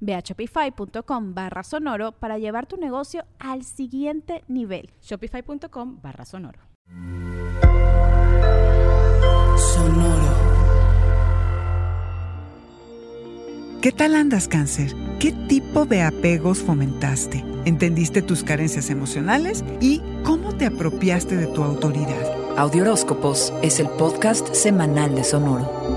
[0.00, 4.90] Ve a shopify.com barra sonoro para llevar tu negocio al siguiente nivel.
[5.02, 6.60] Shopify.com barra sonoro.
[9.56, 10.48] Sonoro.
[13.80, 14.92] ¿Qué tal andas, cáncer?
[15.20, 17.44] ¿Qué tipo de apegos fomentaste?
[17.64, 19.64] ¿Entendiste tus carencias emocionales?
[19.80, 22.58] ¿Y cómo te apropiaste de tu autoridad?
[22.58, 25.87] Audioróscopos es el podcast semanal de Sonoro.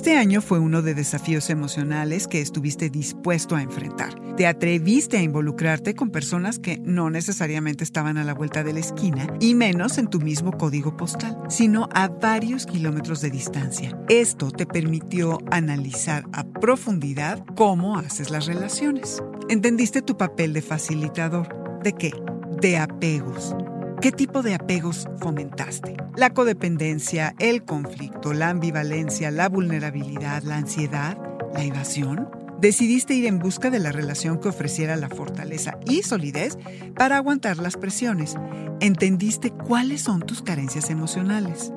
[0.00, 4.18] Este año fue uno de desafíos emocionales que estuviste dispuesto a enfrentar.
[4.34, 8.80] Te atreviste a involucrarte con personas que no necesariamente estaban a la vuelta de la
[8.80, 13.94] esquina y menos en tu mismo código postal, sino a varios kilómetros de distancia.
[14.08, 19.22] Esto te permitió analizar a profundidad cómo haces las relaciones.
[19.50, 21.82] Entendiste tu papel de facilitador.
[21.82, 22.14] ¿De qué?
[22.58, 23.54] De apegos
[24.00, 25.94] ¿Qué tipo de apegos fomentaste?
[26.16, 31.18] La codependencia, el conflicto, la ambivalencia, la vulnerabilidad, la ansiedad,
[31.52, 32.30] la evasión.
[32.58, 36.56] Decidiste ir en busca de la relación que ofreciera la fortaleza y solidez
[36.96, 38.36] para aguantar las presiones.
[38.80, 41.70] Entendiste cuáles son tus carencias emocionales.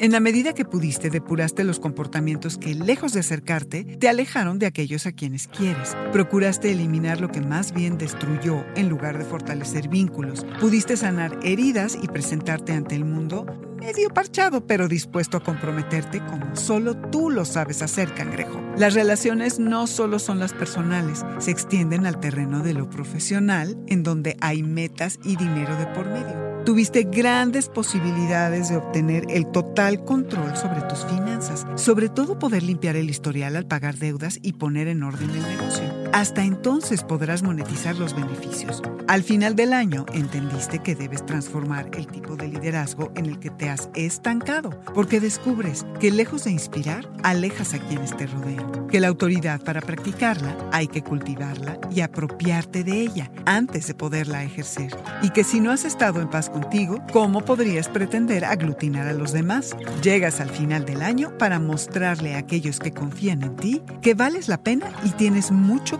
[0.00, 4.64] En la medida que pudiste, depuraste los comportamientos que, lejos de acercarte, te alejaron de
[4.64, 5.94] aquellos a quienes quieres.
[6.10, 10.46] Procuraste eliminar lo que más bien destruyó en lugar de fortalecer vínculos.
[10.58, 13.44] Pudiste sanar heridas y presentarte ante el mundo
[13.78, 18.58] medio parchado, pero dispuesto a comprometerte como solo tú lo sabes hacer, cangrejo.
[18.78, 24.02] Las relaciones no solo son las personales, se extienden al terreno de lo profesional, en
[24.02, 26.49] donde hay metas y dinero de por medio.
[26.64, 32.96] Tuviste grandes posibilidades de obtener el total control sobre tus finanzas, sobre todo poder limpiar
[32.96, 35.99] el historial al pagar deudas y poner en orden el negocio.
[36.12, 38.82] Hasta entonces podrás monetizar los beneficios.
[39.06, 43.50] Al final del año entendiste que debes transformar el tipo de liderazgo en el que
[43.50, 49.00] te has estancado, porque descubres que lejos de inspirar, alejas a quienes te rodean, que
[49.00, 54.96] la autoridad para practicarla hay que cultivarla y apropiarte de ella antes de poderla ejercer,
[55.22, 59.32] y que si no has estado en paz contigo, ¿cómo podrías pretender aglutinar a los
[59.32, 59.76] demás?
[60.02, 64.48] Llegas al final del año para mostrarle a aquellos que confían en ti que vales
[64.48, 65.99] la pena y tienes mucho